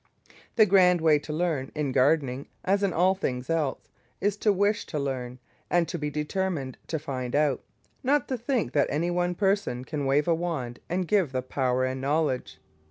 The 0.55 0.65
grand 0.65 0.99
way 0.99 1.19
to 1.19 1.31
learn, 1.31 1.71
in 1.75 1.91
gardening 1.91 2.47
as 2.65 2.81
in 2.81 2.91
all 2.91 3.13
things 3.13 3.51
else, 3.51 3.81
is 4.19 4.35
to 4.37 4.51
wish 4.51 4.87
to 4.87 4.97
learn, 4.97 5.37
and 5.69 5.87
to 5.87 5.99
be 5.99 6.09
determined 6.09 6.79
to 6.87 6.97
find 6.97 7.35
out 7.35 7.63
not 8.01 8.27
to 8.29 8.35
think 8.39 8.71
that 8.73 8.87
any 8.89 9.11
one 9.11 9.35
person 9.35 9.85
can 9.85 10.07
wave 10.07 10.27
a 10.27 10.33
wand 10.33 10.79
and 10.89 11.07
give 11.07 11.31
the 11.31 11.43
power 11.43 11.85
and 11.85 12.01
knowledge. 12.01 12.57